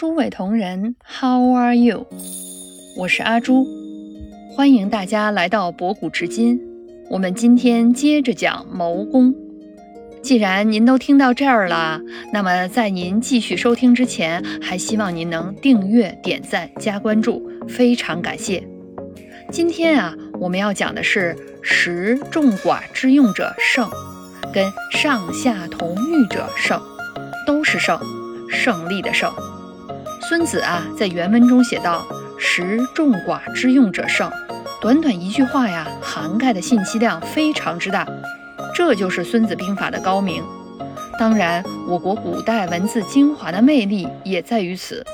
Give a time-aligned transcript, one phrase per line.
[0.00, 2.06] 诸位同仁，How are you？
[2.96, 3.66] 我是阿朱，
[4.56, 6.58] 欢迎大家来到博古至今。
[7.10, 9.34] 我们今天接着讲谋攻。
[10.22, 12.00] 既然您都听到这儿了，
[12.32, 18.66] 那么在您继续收听之前，还希望您能订阅、点赞、加关注，非常感谢。
[19.52, 23.86] 今天啊，我们要讲的是“食众寡之用者胜”，
[24.50, 26.80] 跟“上下同欲者胜”，
[27.46, 28.00] 都是胜，
[28.48, 29.30] 胜利的胜。
[30.30, 32.06] 孙子啊，在原文中写道
[32.38, 34.30] ：“食众寡之用者胜。”
[34.80, 38.06] 短短一句话呀，涵盖的信息量非常之大。
[38.72, 40.40] 这就是《孙子兵法》的高明。
[41.18, 45.04] 当然，我国古代文字精华的魅力也在于此。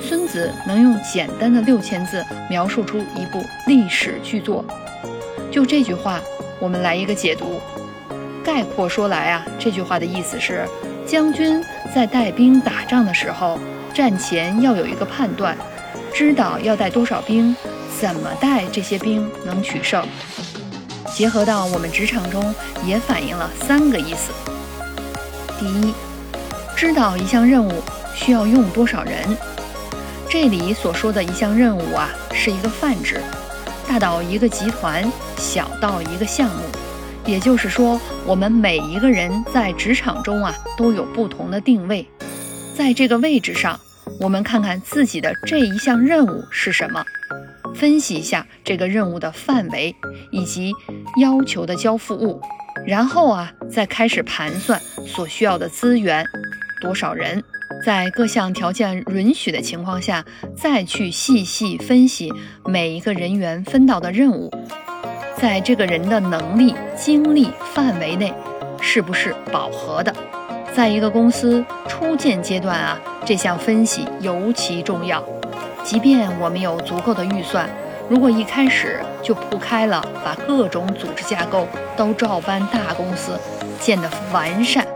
[0.00, 4.64] 孙子能用简单的六千字描述出一部历史巨作。
[5.50, 6.18] 就这句话，
[6.58, 7.60] 我们来一个解读。
[8.42, 10.66] 概括说来啊，这句话的意思是：
[11.06, 11.62] 将军
[11.94, 13.60] 在带兵打仗的时候，
[13.98, 15.58] 战前要有一个判断，
[16.14, 17.56] 知道要带多少兵，
[18.00, 20.06] 怎么带这些兵能取胜。
[21.12, 22.54] 结合到我们职场中，
[22.86, 24.30] 也反映了三个意思。
[25.58, 25.92] 第一，
[26.76, 27.82] 知道一项任务
[28.14, 29.36] 需要用多少人。
[30.30, 33.20] 这里所说的一项任务啊，是一个泛指，
[33.88, 36.62] 大到一个集团，小到一个项目。
[37.26, 42.06] 也就是说，我们每一个人在职场中啊，都有不同的定位。
[42.76, 43.80] 在这个位置上，
[44.20, 47.04] 我们看看自己的这一项任务是什么。
[47.74, 49.94] 分析一下这个任务的范围
[50.32, 50.72] 以及
[51.20, 52.40] 要求的交付物，
[52.86, 56.24] 然后啊，再开始盘算所需要的资源，
[56.80, 57.44] 多少人，
[57.84, 60.24] 在各项条件允许的情况下，
[60.56, 62.32] 再去细细分析
[62.64, 64.50] 每一个人员分到的任务，
[65.36, 68.32] 在这个人的能力、精力范围内，
[68.80, 70.12] 是不是饱和的？
[70.78, 75.20] 在一个公司初建阶段啊，这项分析尤其重要。
[75.82, 77.68] 即便我们有足够的预算，
[78.08, 83.32] 如果一开始就铺开了，把各种组织架构都照搬大公司
[83.80, 84.86] 建得完善，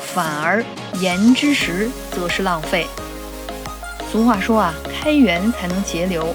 [0.00, 0.64] 反而
[0.94, 2.86] 言之时则是浪费。
[4.10, 6.34] 俗话说啊，开源才能节流。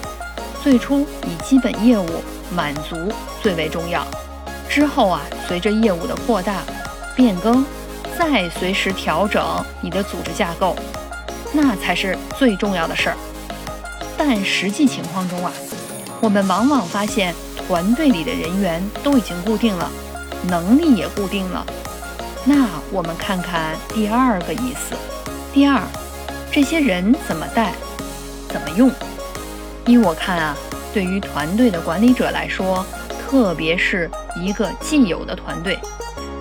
[0.61, 2.05] 最初以基本业务
[2.55, 4.05] 满足最为重要，
[4.69, 6.57] 之后啊，随着业务的扩大、
[7.15, 7.65] 变更，
[8.17, 9.43] 再随时调整
[9.81, 10.75] 你的组织架构，
[11.53, 13.17] 那才是最重要的事儿。
[14.17, 15.51] 但实际情况中啊，
[16.21, 19.89] 我们往往发现团队里的人员都已经固定了，
[20.47, 21.65] 能力也固定了。
[22.45, 24.95] 那我们看看第二个意思。
[25.53, 25.81] 第二，
[26.51, 27.73] 这些人怎么带，
[28.49, 28.91] 怎么用？
[29.85, 30.57] 依我看啊，
[30.93, 32.85] 对于团队的管理者来说，
[33.27, 35.77] 特别是一个既有的团队，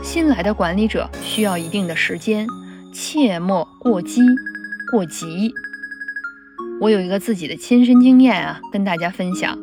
[0.04, 2.46] 新来的管理者需要一定的时间，
[2.92, 4.20] 切莫过激
[4.92, 5.52] 过急。
[6.78, 9.58] 我有一个自己的亲身经验啊，跟大家分享。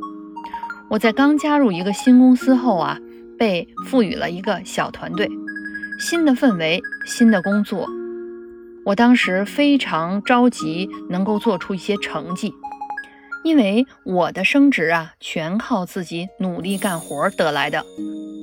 [0.90, 2.98] 我在刚加入一个新公司后啊，
[3.38, 5.30] 被赋予了一个小团队，
[6.00, 7.88] 新的氛围，新的工作。
[8.84, 12.52] 我当时非常着急，能够做出一些成绩，
[13.44, 17.86] 因为我的升职啊，全靠自己努力干活得来的。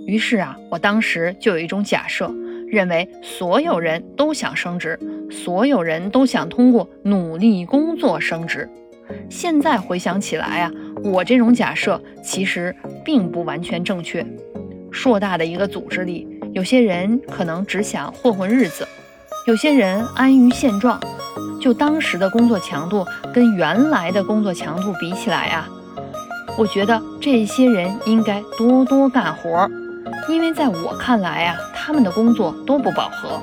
[0.09, 2.35] 于是啊，我当时就有一种假设。
[2.71, 4.99] 认为所有人都想升职，
[5.31, 8.69] 所有人都想通过努力工作升职。
[9.31, 10.71] 现在回想起来啊，
[11.03, 14.27] 我这种假设其实并不完全正确。
[14.91, 18.87] 硕大的一个组织里，有些人可能只想混混日子，
[19.47, 21.01] 有些人安于现状。
[21.59, 25.67] 就当时的工作强度跟原来的工作强度比起来啊，
[26.59, 29.67] 我觉得这些人应该多多干活，
[30.29, 31.57] 因为在我看来啊。
[31.91, 33.41] 他们的工作都不饱和，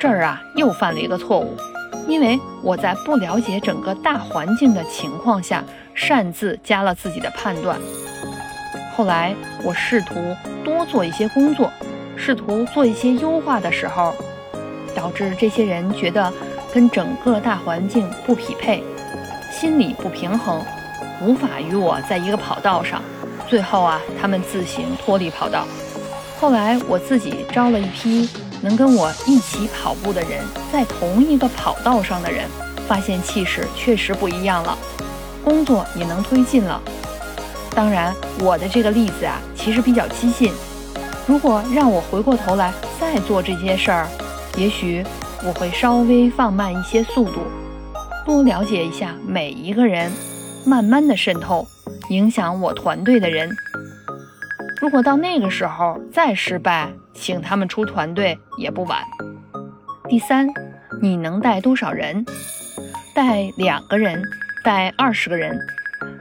[0.00, 1.56] 这儿啊又犯了一个错误，
[2.08, 5.62] 因为我在不了解整个大环境的情况下，
[5.94, 7.78] 擅自加了自己的判断。
[8.96, 11.70] 后来我试图多做一些工作，
[12.16, 14.12] 试图做一些优化的时候，
[14.92, 16.32] 导致这些人觉得
[16.74, 18.82] 跟整个大环境不匹配，
[19.52, 20.60] 心理不平衡，
[21.22, 23.00] 无法与我在一个跑道上。
[23.46, 25.64] 最后啊，他们自行脱离跑道。
[26.40, 28.28] 后来我自己招了一批
[28.62, 32.44] 能跟我一起跑步的人，在同一个跑道上的人，
[32.86, 34.78] 发现气势确实不一样了，
[35.44, 36.80] 工作也能推进了。
[37.74, 40.52] 当然，我的这个例子啊，其实比较激进。
[41.26, 44.08] 如果让我回过头来再做这些事儿，
[44.56, 45.04] 也许
[45.44, 47.40] 我会稍微放慢一些速度，
[48.24, 50.12] 多了解一下每一个人，
[50.64, 51.66] 慢慢的渗透，
[52.10, 53.50] 影响我团队的人。
[54.80, 59.02] 如果到那个时候再失败，请他们出团队也不晚。
[60.08, 60.46] 第三，
[61.02, 62.24] 你能带多少人？
[63.12, 64.22] 带两个人，
[64.64, 65.58] 带二十个人，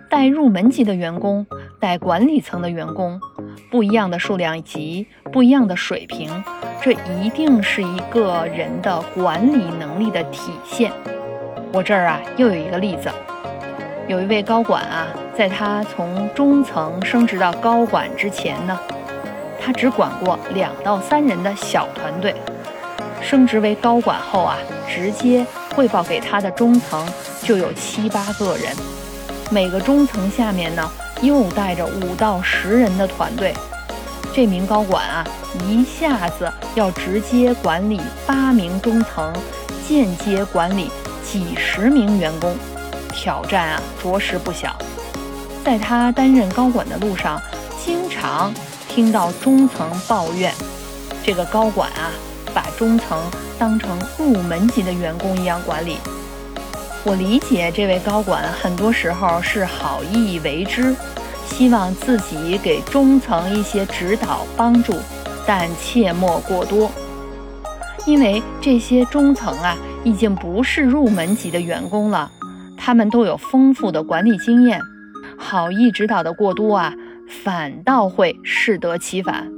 [0.09, 1.45] 带入门级的员工，
[1.79, 3.21] 带管理层的员工，
[3.69, 6.43] 不一样的数量级，不一样的水平，
[6.81, 10.91] 这一定是一个人的管理能力的体现。
[11.71, 13.07] 我这儿啊，又有一个例子，
[14.07, 15.05] 有一位高管啊，
[15.37, 18.79] 在他从中层升职到高管之前呢，
[19.59, 22.33] 他只管过两到三人的小团队。
[23.21, 24.55] 升职为高管后啊，
[24.87, 25.45] 直接
[25.75, 27.05] 汇报给他的中层
[27.43, 28.73] 就有七八个人，
[29.51, 30.89] 每个中层下面呢
[31.21, 33.53] 又带着五到十人的团队。
[34.33, 35.27] 这名高管啊，
[35.67, 39.33] 一下子要直接管理八名中层，
[39.85, 40.89] 间接管理
[41.25, 42.55] 几十名员工，
[43.17, 44.77] 挑战啊着实不小。
[45.65, 47.41] 在他担任高管的路上，
[47.83, 48.53] 经常
[48.87, 50.53] 听到中层抱怨，
[51.23, 52.11] 这个高管啊。
[52.53, 53.21] 把中层
[53.59, 55.97] 当成入门级的员工一样管理，
[57.03, 60.95] 我理解这位高管很多时候是好意为之，
[61.45, 64.95] 希望自己给中层一些指导帮助，
[65.45, 66.89] 但切莫过多，
[68.07, 72.31] 因为这些中层啊已经不是入门级的员工了，
[72.87, 74.79] 他们都有丰富的管理经验，
[75.37, 76.93] 好意指导的过多啊，
[77.27, 79.51] 反倒会适得其反。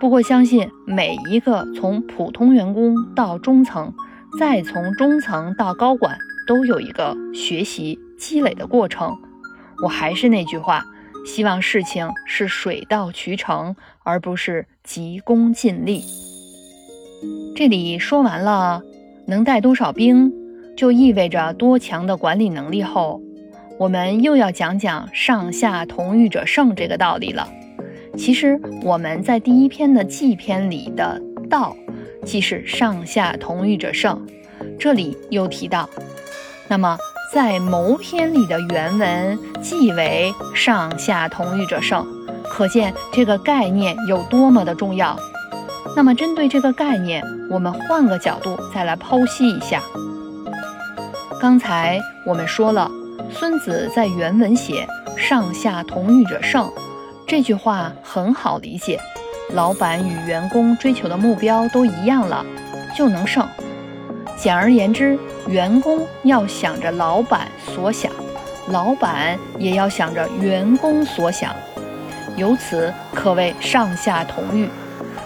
[0.00, 3.94] 不过，相信每一个从普通员工到中层，
[4.36, 6.18] 再从中层到高管，
[6.48, 9.16] 都有一个学习积累的过程。
[9.84, 10.84] 我还是那句话，
[11.24, 16.02] 希望事情是水到渠成，而不是急功近利。
[17.54, 18.82] 这里说完了
[19.28, 20.32] 能带多少兵，
[20.80, 23.20] 就意味着多强的管理能力后，
[23.78, 27.46] 我们又要讲讲上下同欲者胜这个道理了。
[28.16, 31.76] 其实我们在第一篇的记篇里的道，
[32.24, 34.26] 即是上下同欲者胜。
[34.78, 35.86] 这里又提到，
[36.66, 36.96] 那么
[37.30, 42.06] 在谋篇里的原文即为上下同欲者胜，
[42.44, 45.14] 可见这个概念有多么的重要。
[45.94, 49.82] 那么针对这个概念，我们换个角度再来剖析一下。
[51.40, 52.90] 刚才我们说了，
[53.32, 56.70] 孙子在原文写上下同欲者胜。
[57.26, 59.00] 这句话很好理解，
[59.54, 62.44] 老板与员工追求的目标都一样了，
[62.94, 63.48] 就能胜。
[64.36, 68.12] 简而言之，员工要想着老板所想，
[68.68, 71.56] 老板也要想着员工所想，
[72.36, 74.68] 由此可谓上下同欲。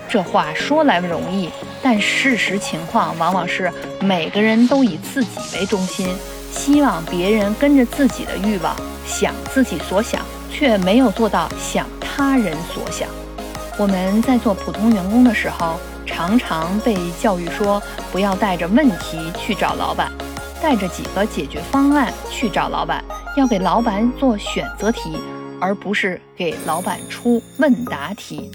[0.09, 1.51] 这话说来容易，
[1.85, 3.71] 但事实情况往往是
[4.01, 6.09] 每个人都以自己为中心，
[6.51, 8.75] 希望别人跟着自己的欲望
[9.07, 10.21] 想自己所想。
[10.57, 13.09] 却没有做到想他人所想。
[13.77, 17.83] 我们在做普通员工的时候，常常被教育说
[18.13, 20.13] 不要带着问题去找老板，
[20.63, 23.05] 带着几个解决方案去找老板，
[23.37, 25.19] 要给老板做选择题，
[25.61, 28.49] 而不是给老板出问答题。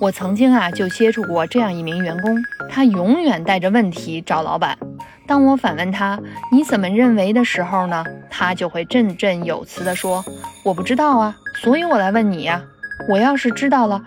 [0.00, 2.34] 我曾经啊就接触过这样一名员工，
[2.74, 4.78] 他永远带着问题找老板。
[5.26, 6.18] 当我反问他
[6.50, 10.24] 你怎么认为的时候呢，他就会振振有词地说
[10.64, 12.62] ：“我不知道啊，所以我来问你呀。
[13.10, 14.02] 我要是知道了，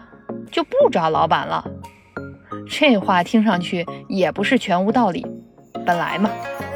[0.51, 1.63] 就不找老板了。”
[2.67, 5.23] 这话听上去也不是全无道理。
[5.85, 6.31] 本来嘛，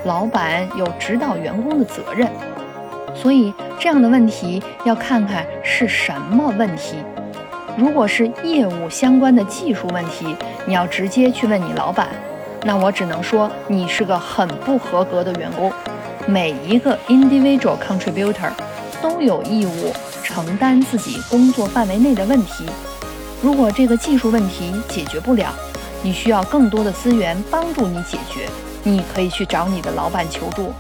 [0.06, 2.30] 老板有指导员工的责任，
[3.16, 6.98] 所以这样的问题要看看是什么问题。
[7.80, 12.10] 如果是业务相关的技术问题，你要直接去问你老板。
[12.66, 15.72] 那我只能说，你是个很不合格的员工。
[16.28, 18.52] 每一个 individual contributor
[19.02, 22.66] 都有义务承担自己工作范围内的问题。
[23.42, 25.48] 如果这个技术问题解决不了，
[26.04, 28.50] 你需要更多的资源帮助你解决，
[28.84, 30.74] 你可以去找你的老板求助。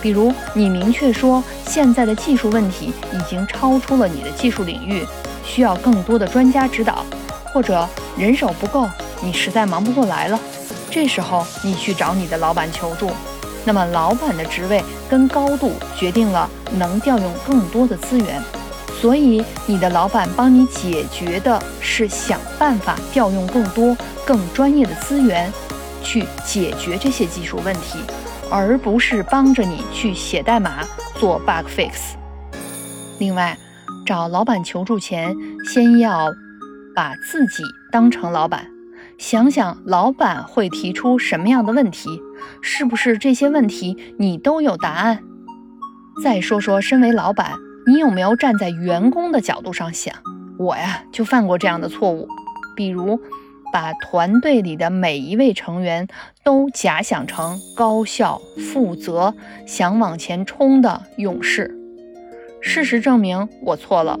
[0.00, 5.04] 比如，你明确说现在的技术问题已经超出了你的技术领域，
[5.48, 7.02] 需要更多的专家指导，
[7.46, 7.88] 或者
[8.18, 8.86] 人手不够，
[9.22, 10.38] 你实在忙不过来了。
[10.90, 13.10] 这时候你去找你的老板求助，
[13.64, 18.42] 那么老板的职位跟高度决定了能调用更多的资源，
[19.00, 25.50] 所以你的老板帮你解决的是想办法调用更多更专业的资源
[26.02, 27.98] 去解决这些技术问题，
[28.50, 30.84] 而不是帮着你去写代码
[31.18, 32.14] 做 bug fix。
[33.18, 33.56] 另外，
[34.08, 35.36] 找老板求助前，
[35.66, 36.30] 先要
[36.96, 37.62] 把自己
[37.92, 38.66] 当成老板。
[39.18, 42.08] 想想老板会提出什么样的问题，
[42.62, 45.22] 是不是这些问题你都有答案？
[46.24, 50.14] 再说说，身为老板，你有没有站在员工的角度上想？
[50.58, 52.26] 我呀，就犯过这样的错误。
[52.74, 53.20] 比如，
[53.70, 56.08] 把团队里的每一位成员
[56.42, 58.40] 都假想成高效、
[58.72, 59.34] 负责、
[59.66, 61.77] 想往前冲的勇士。
[62.60, 64.18] 事实证明，我错了。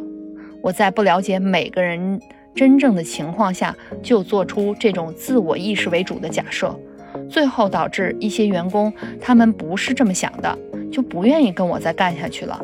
[0.62, 2.20] 我在不了解每个人
[2.54, 6.74] 真正的情况下，就做出这种自我意识为主的假设，
[7.30, 10.58] 最后导致一些员工他们不是这么想的，
[10.90, 12.60] 就不愿意跟我再干下去了。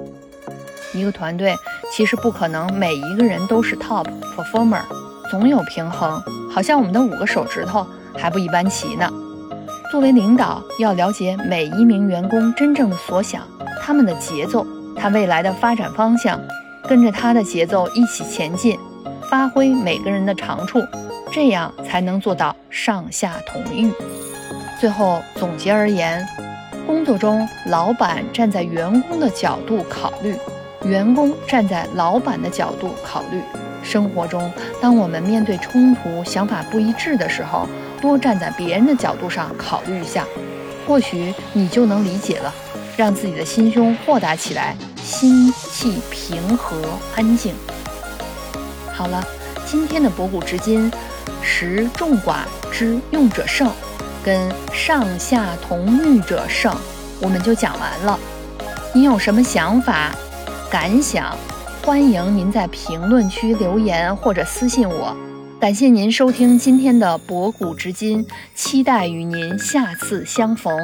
[0.92, 1.54] 一个团队
[1.92, 4.82] 其实不可能每一个人都是 top performer，
[5.30, 6.22] 总有平衡。
[6.50, 7.84] 好像我们的五个手指头
[8.16, 9.12] 还不一般齐呢。
[9.90, 13.42] 作为领导，要了解每一名员工真正的所想，
[13.80, 14.66] 他们的节奏，
[15.04, 16.40] 他未来的发展方向，
[16.88, 18.78] 跟着他的节奏一起前进，
[19.28, 20.80] 发挥每个人的长处，
[21.30, 23.92] 这样才能做到上下同欲。
[24.80, 26.26] 最后总结而言，
[26.86, 30.34] 工作中老板站在员工的角度考虑。
[30.86, 33.42] 员工站在老板的角度考虑，
[33.82, 37.68] 生活中，当我们面对冲突、想法不一致的时候，
[38.00, 40.24] 多站在别人的角度上考虑一下，
[40.86, 42.54] 或许你就能理解了，
[42.96, 46.80] 让自己的心胸豁达起来，心气平和
[47.14, 47.54] 安静。
[48.90, 49.22] 好了，
[49.66, 50.90] 今天的博古知今，
[51.42, 52.38] 识众寡
[52.72, 53.70] 之用者胜，
[54.24, 56.74] 跟上下同欲者胜，
[57.20, 58.18] 我们就讲完了。
[58.94, 60.14] 你有什么想法？
[60.70, 61.36] 感想，
[61.84, 65.14] 欢迎您在评论区留言或者私信我。
[65.60, 70.74] 感谢您收听今天的博古知今，期待与您下次相逢。